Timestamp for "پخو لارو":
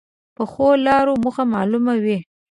0.35-1.13